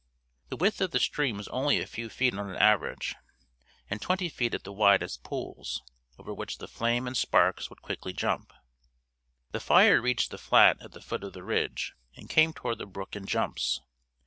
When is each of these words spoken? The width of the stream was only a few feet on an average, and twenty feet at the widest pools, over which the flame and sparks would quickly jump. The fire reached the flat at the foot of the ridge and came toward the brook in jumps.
The 0.49 0.55
width 0.57 0.81
of 0.81 0.89
the 0.89 0.99
stream 0.99 1.37
was 1.37 1.47
only 1.49 1.79
a 1.79 1.85
few 1.85 2.09
feet 2.09 2.33
on 2.33 2.49
an 2.49 2.55
average, 2.55 3.13
and 3.87 4.01
twenty 4.01 4.29
feet 4.29 4.55
at 4.55 4.63
the 4.63 4.73
widest 4.73 5.21
pools, 5.23 5.83
over 6.17 6.33
which 6.33 6.57
the 6.57 6.67
flame 6.67 7.05
and 7.05 7.15
sparks 7.15 7.69
would 7.69 7.83
quickly 7.83 8.11
jump. 8.11 8.51
The 9.51 9.59
fire 9.59 10.01
reached 10.01 10.31
the 10.31 10.39
flat 10.39 10.81
at 10.81 10.93
the 10.93 11.01
foot 11.01 11.23
of 11.23 11.33
the 11.33 11.43
ridge 11.43 11.93
and 12.15 12.27
came 12.31 12.51
toward 12.51 12.79
the 12.79 12.87
brook 12.87 13.15
in 13.15 13.27
jumps. 13.27 13.79